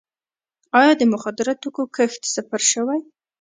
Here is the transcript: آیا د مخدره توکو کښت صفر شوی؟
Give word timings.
آیا 0.79 0.93
د 0.97 1.03
مخدره 1.13 1.53
توکو 1.61 1.83
کښت 1.95 2.21
صفر 2.33 2.61
شوی؟ 2.71 2.99